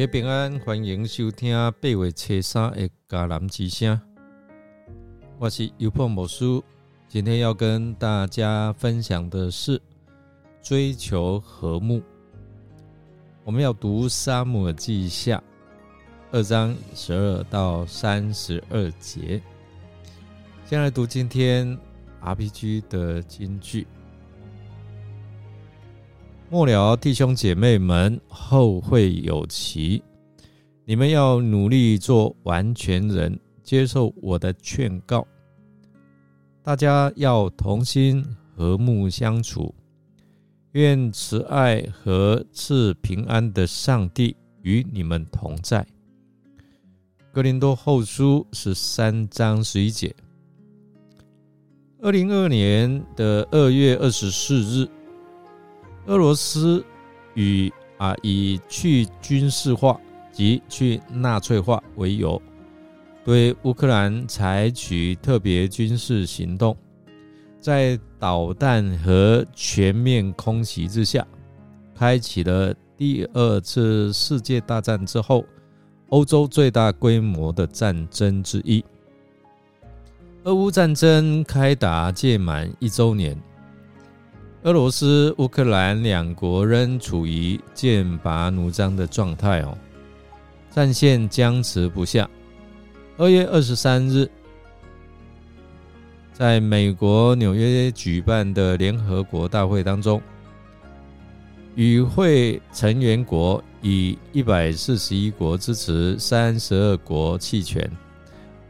[0.00, 4.00] 大家平安，欢迎收听八月七三的迦南之声。
[5.38, 6.64] 我是优破魔术，
[7.06, 9.78] 今天要跟大家分享的是
[10.62, 12.00] 追求和睦。
[13.44, 15.42] 我们要读沙姆尔记下
[16.32, 19.42] 二章十二到三十二节。
[20.64, 21.78] 先来读今天
[22.22, 23.86] RPG 的金句。
[26.52, 30.02] 末了，弟兄姐妹们，后会有期。
[30.84, 35.24] 你们要努力做完全人，接受我的劝告。
[36.60, 38.26] 大家要同心
[38.56, 39.72] 和睦相处。
[40.72, 45.86] 愿慈爱和赐平安的上帝与你们同在。
[47.32, 50.12] 格林多后书十三章十一节。
[52.00, 54.88] 二零二二年的二月二十四日。
[56.06, 56.84] 俄罗斯
[57.34, 60.00] 与啊以去军事化
[60.32, 62.40] 及去纳粹化为由，
[63.24, 66.76] 对乌克兰采取特别军事行动，
[67.60, 71.26] 在导弹和全面空袭之下，
[71.94, 75.44] 开启了第二次世界大战之后
[76.08, 78.84] 欧洲最大规模的战争之一。
[80.44, 83.38] 俄乌战争开打届满一周年。
[84.62, 89.76] 俄罗斯、乌克兰两国仍处于剑拔弩张的状态哦，
[90.70, 92.28] 战线僵持不下。
[93.16, 94.30] 二月二十三日，
[96.34, 100.20] 在美国纽约举办的联合国大会当中，
[101.74, 107.90] 与会成员国以一百四十一国支持三十二国弃权，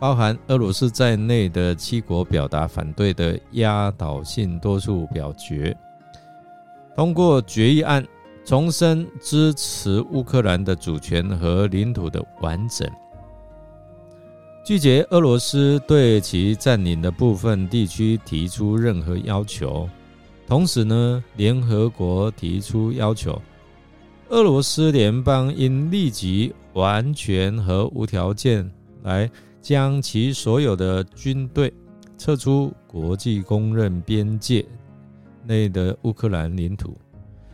[0.00, 5.76] 包含俄罗斯在内的七国表达反对的压倒性多数表决。
[6.96, 8.04] 通过决议案，
[8.44, 12.88] 重申支持乌克兰的主权和领土的完整，
[14.64, 19.88] 拒绝俄罗斯对其占领的部分地区提出任何要求。
[20.46, 23.40] 同时呢，联合国提出要求，
[24.30, 28.68] 俄罗斯联邦应立即、完全和无条件
[29.02, 31.72] 来将其所有的军队
[32.18, 34.64] 撤出国际公认边界。
[35.42, 36.96] 内的乌克兰领土，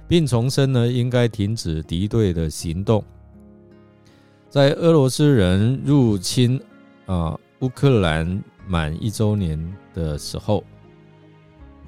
[0.08, 3.02] 并重申呢应该停止敌对的行动。
[4.50, 6.60] 在俄罗斯人入侵
[7.06, 9.56] 啊乌克兰满一周年
[9.94, 10.64] 的时候，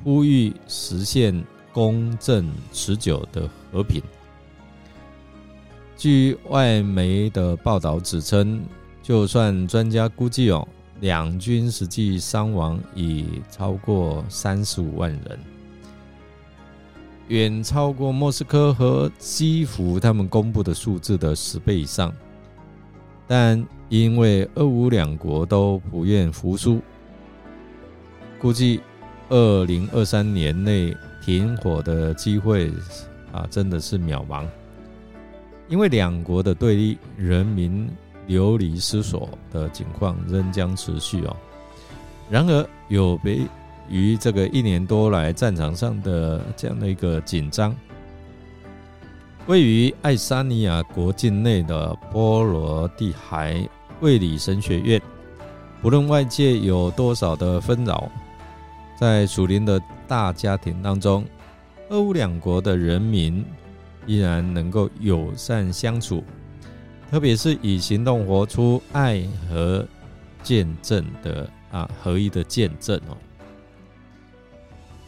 [0.04, 4.00] 呼吁实现公正持久的和平。
[5.96, 8.62] 据外媒的报道指称，
[9.08, 10.68] 就算专家估计哦，
[11.00, 15.38] 两军实际伤亡已超过三十五万人。
[17.28, 22.12] 远超过莫斯科和基辅他们公布的数字的十倍以上，
[23.26, 26.82] 但因为俄乌两国都不愿服输，
[28.38, 28.82] 估计
[29.30, 32.70] 二零二三年内停火的机会
[33.32, 34.46] 啊，真的是渺茫。
[35.66, 37.88] 因为两国的对立、人民
[38.28, 41.36] 流离失所的情况仍将持续哦。
[42.30, 43.40] 然而有别。
[43.90, 47.74] 于这个一年多来战场上的这样的一个紧张，
[49.46, 53.66] 位于爱沙尼亚国境内的波罗的海
[54.02, 55.00] 卫理神学院，
[55.80, 58.10] 不论外界有多少的纷扰，
[59.00, 61.24] 在属灵的大家庭当中，
[61.88, 63.42] 俄乌两国的人民
[64.04, 66.22] 依然能够友善相处，
[67.10, 69.86] 特别是以行动活出爱和
[70.42, 73.16] 见证的啊合一的见证哦。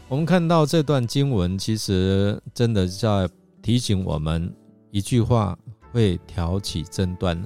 [0.08, 3.28] 我们看到这段经文，其实真的在
[3.62, 4.52] 提醒我们
[4.90, 5.56] 一句话：
[5.92, 7.40] 会挑起争端。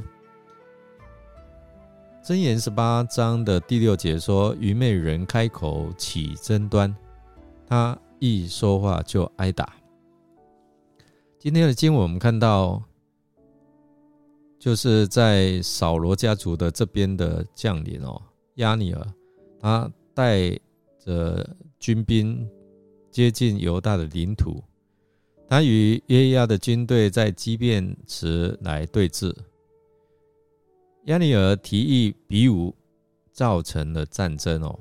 [2.24, 6.94] 箴言十八章的第六节说：“愚昧人开口起争端，
[7.66, 9.74] 他一说话就挨打。”
[11.38, 12.82] 今天的经文，我们看到，
[14.64, 18.18] 就是在扫罗家族的这边的将领哦，
[18.54, 19.14] 亚尼尔，
[19.60, 20.58] 他带
[21.04, 21.46] 着。
[21.78, 22.48] 军兵
[23.10, 24.64] 接近犹大的领土，
[25.46, 29.30] 他与约押的军队在基变池来对峙。
[31.04, 32.74] 亚尼尔提议比武，
[33.32, 34.78] 造成了战争哦。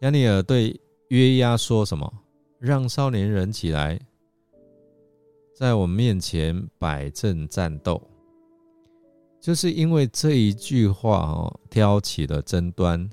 [0.00, 0.74] 亚尼尔对
[1.08, 2.10] 约押说什么？
[2.58, 4.00] 让少年人起来，
[5.54, 8.00] 在我们面前摆阵战斗。
[9.40, 13.08] 就是因为这一句话哦，挑起了争端。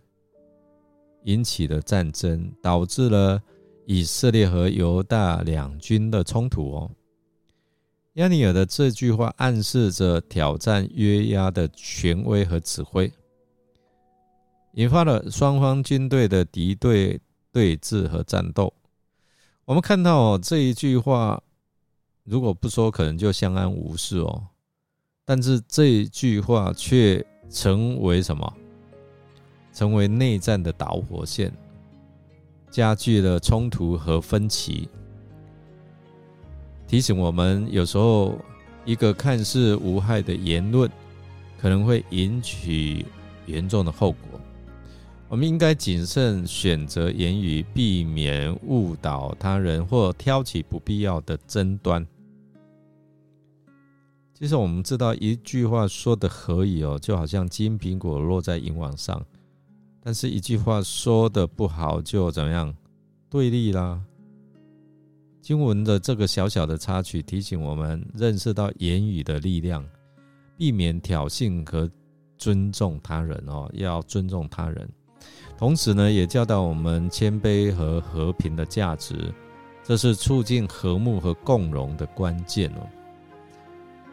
[1.23, 3.41] 引起了战争，导致了
[3.85, 6.89] 以色列和犹大两军的冲突哦。
[8.13, 13.11] 亚尼尔的这句话暗示着挑战约押的权威和指挥，
[14.75, 17.19] 引发了双方军队的敌对
[17.51, 18.73] 对峙和战斗。
[19.65, 21.43] 我们看到这一句话，
[22.23, 24.47] 如果不说，可能就相安无事哦。
[25.29, 28.53] 但是这一句话却成为什么？
[29.73, 31.51] 成为内战的导火线，
[32.71, 34.87] 加剧了冲突和分歧。
[36.87, 38.39] 提醒我们，有时候
[38.85, 40.89] 一个看似无害的言论，
[41.59, 43.05] 可能会引起
[43.47, 44.39] 严重的后果。
[45.27, 52.07] 我们应该谨慎选择言语，避免误导他人或挑起不必要的争端。
[54.39, 59.19] 其实我们知道，一句话说的可以哦，就好像金苹果落在银网上；
[59.99, 62.71] 但是一句话说的不好，就怎么样
[63.31, 63.99] 对立啦。
[65.41, 69.83] 经文的这个小小的插曲，提醒我们认识到言语的力量，
[70.55, 71.89] 避免挑衅和
[72.37, 74.87] 尊重他人哦，要尊重他人。
[75.57, 79.33] 同时呢，也教导我们谦卑和和平的价值，
[79.83, 82.87] 这是促进和睦和共荣的关键哦。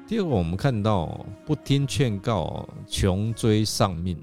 [0.06, 4.18] 第二个，我们看到不听劝告，穷追丧命。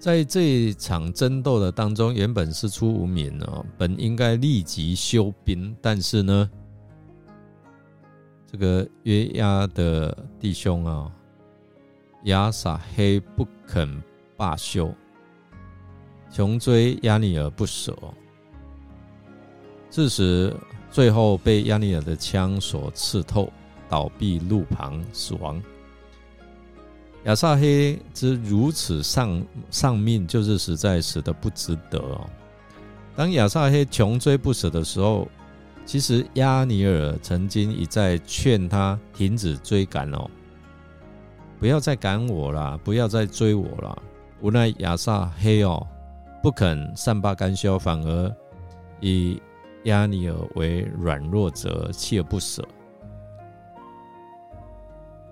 [0.00, 6.50] 在这一场争斗的当中，原本是出无名哦，本应该立即休兵，但是呢，
[8.50, 11.10] 这个约押的弟兄啊，
[12.24, 14.02] 亚撒黑不肯
[14.36, 14.92] 罢休，
[16.30, 17.96] 穷追亚尼尔不舍，
[19.88, 20.54] 致使
[20.90, 23.50] 最后被亚尼尔的枪所刺透，
[23.88, 25.62] 倒闭路旁死亡。
[27.24, 32.24] 亚萨黑之如此丧丧命，就是实在死的不值得哦。
[33.16, 35.26] 当亚萨黑穷追不舍的时候，
[35.84, 40.30] 其实亚尼尔曾经一再劝他停止追赶哦，
[41.58, 44.02] 不要再赶我了，不要再追我了。
[44.40, 45.84] 无奈亚萨黑哦
[46.42, 48.36] 不肯善罢甘休，反而
[49.00, 49.40] 以
[49.84, 52.62] 亚尼尔为软弱者，锲而不舍。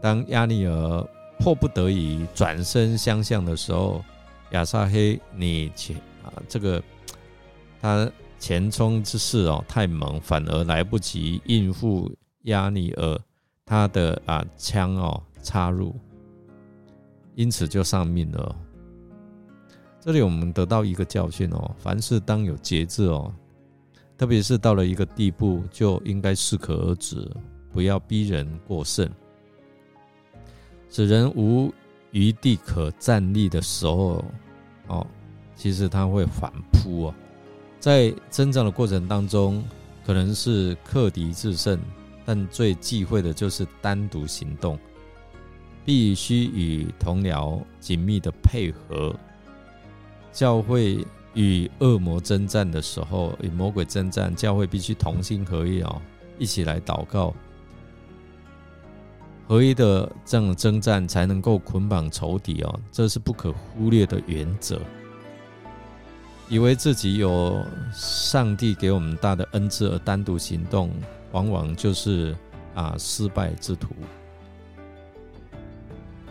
[0.05, 1.09] 当亚尼尔。
[1.37, 4.03] 迫不得已转身相向的时候，
[4.53, 6.81] 亚萨黑，你前啊，这个
[7.83, 8.09] 他
[8.39, 12.11] 前冲之势哦太猛，反而来不及应付
[12.43, 13.21] 亚尼尔
[13.67, 15.95] 他的啊枪哦插入，
[17.35, 18.57] 因此就丧命了。
[20.01, 23.35] 这里我们得到一个教训哦，凡事当有节制哦，
[24.17, 27.29] 特别是到了一个地步，就应该适可而止，
[27.73, 29.11] 不要逼人过甚。
[30.91, 31.73] 使人无
[32.13, 34.25] 余地可站立的时候，
[34.87, 35.07] 哦，
[35.57, 37.15] 其实他会反扑哦。
[37.81, 39.63] 在增长的过程当中，
[40.07, 41.79] 可能是克敌制胜，
[42.25, 44.79] 但最忌讳的就是单独行动，
[45.85, 49.15] 必须与同僚紧密的配合。
[50.33, 51.05] 教会
[51.35, 56.01] 与恶魔征战的时候，与魔鬼征战，教会必须同心合意哦，
[56.39, 57.35] 一起来祷告。
[59.47, 64.81] 合一的这样的征战才能够捆绑仇敌哦，这是不可忽略的原则。
[66.49, 70.91] 以为自己有上帝给我们大的恩赐而单独行动，
[71.33, 72.35] 往往就是
[72.75, 73.89] 啊失败之徒，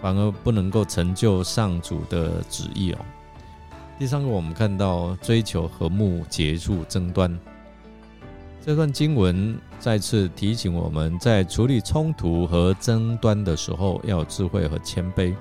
[0.02, 3.00] 反而不能够成就上主的旨意哦。
[3.98, 7.40] 第三个，我们看到追求和睦，结束争端。
[8.66, 15.36] 这段经文再次提醒我们在处理冲突和争端的时候，要有智慧和谦卑，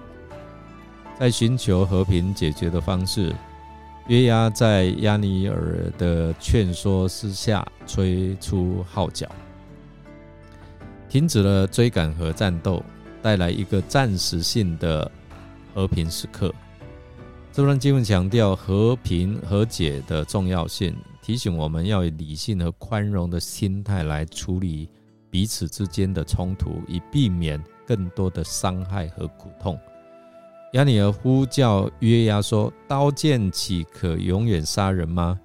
[1.20, 3.32] 在寻求和平解决的方式。
[4.08, 9.30] 约押在亚尼尔的劝说之下，吹出号角，
[11.08, 12.82] 停止了追赶和战斗，
[13.22, 15.08] 带来一个暂时性的
[15.72, 16.52] 和平时刻。
[17.52, 20.92] 这段经文强调和平和解的重要性。
[21.22, 24.90] 提醒我们要以理性和宽容的心态来处理
[25.30, 29.78] 彼此之间的冲突，以避免更多的伤害和苦痛。
[30.72, 35.38] 亚尼尔呼叫约押说：“刀剑岂可永远杀人吗？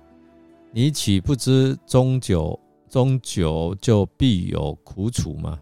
[0.71, 5.59] 你岂不知终久终久就必有苦楚吗？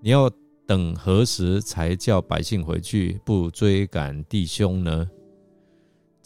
[0.00, 0.30] 你要
[0.66, 5.08] 等何时才叫百姓回去，不追赶弟兄呢？”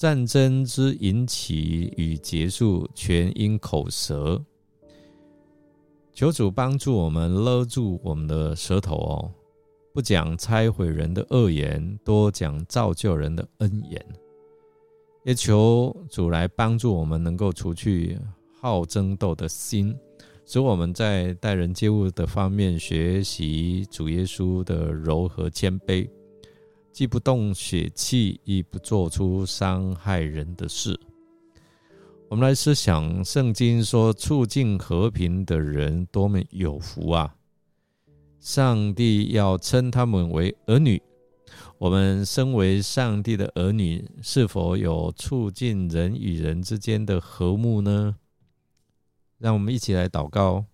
[0.03, 4.45] 战争之引起与结束，全因口舌。
[6.13, 9.31] 求主帮助我们勒住我们的舌头哦，
[9.95, 14.05] 不讲拆毁人的恶言，多讲造就人的恩言。
[15.25, 18.19] 也求主来帮助我们，能够除去
[18.61, 19.97] 好争斗的心，
[20.45, 26.11] 使我们在待人接物的方面学习主耶稣的柔和谦卑，
[26.93, 30.99] 既不动血气，亦不做出伤害人的事。
[32.29, 37.35] 我们来思想圣经说，促进和平的人多么有福啊！
[38.41, 41.03] 上帝要称他们为儿女。
[41.79, 48.17] 我们身为上帝的儿女，是否有促进人与人之间的和睦呢？
[49.39, 50.65] 让我们一起来祷告。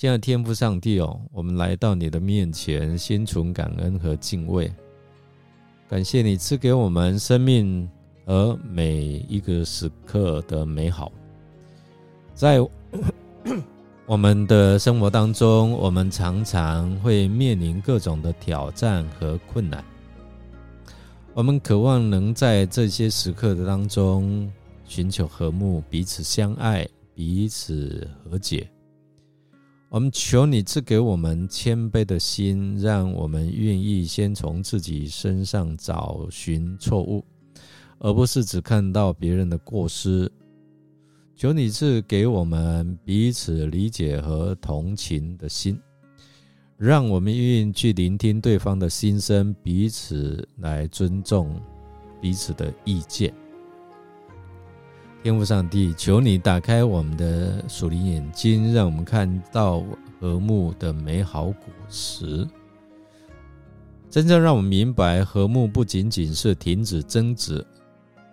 [0.00, 4.72] 亲爱的天父上帝哦，我们来到你的面前，心存感恩和敬畏，
[5.90, 7.86] 感谢你赐给我们生命
[8.24, 11.12] 和每一个时刻的美好，
[12.32, 12.66] 在。
[14.08, 19.84] 我们的生活当中，我们常常会面临各种的挑战和困难。
[21.34, 24.50] 我们渴望能在这些时刻的当中
[24.86, 28.66] 寻求和睦，彼此相爱，彼此和解。
[29.90, 37.24] 我们求你赐给我们谦卑的心，让我们愿意先从自己身上找寻错误，
[37.98, 40.30] 而不是只看到别人的过失。
[41.34, 45.76] 求你赐给我们彼此理解和同情的心，
[46.76, 51.60] 让我们愿意去聆听对方的心声，彼此来尊重
[52.20, 53.34] 彼此的意见。
[55.22, 59.84] 天父上帝，求你打开我们的属灵眼睛，让我们看到
[60.18, 62.48] 和睦的美好果实。
[64.08, 67.64] 真正让我们明白，和睦不仅仅是停止争执，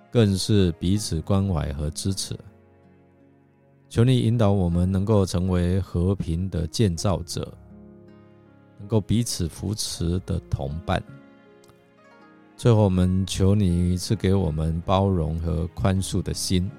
[0.10, 2.34] 更是彼此关怀和支持。
[3.90, 7.54] 求你引导我们，能够成为和平的建造者，
[8.80, 11.04] 能够彼此扶持的同伴。
[12.58, 16.70] 最后，我们求你赐给我们包容和宽恕的心，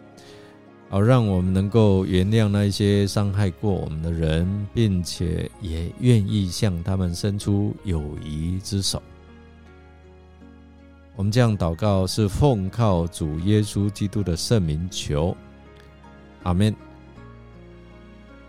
[0.90, 9.00] 好让我们能够原谅那些伤害过我们的人，并且也愿意向他们伸出友谊之手。
[11.14, 15.36] 我们这样祷告，是奉靠主耶稣基督的圣名求，
[16.42, 16.74] 阿门。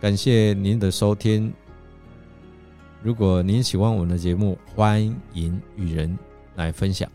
[0.02, 1.54] 感谢您的收听。
[3.04, 6.18] 如果您喜欢我们的节目，欢迎与人
[6.56, 7.10] 来分享。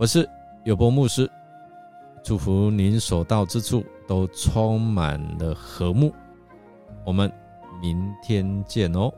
[0.00, 0.26] 我是
[0.64, 1.30] 有波牧师，
[2.24, 6.10] 祝福您所到之处都充满了和睦。
[7.04, 7.30] 我们
[7.82, 9.12] 明天见哦。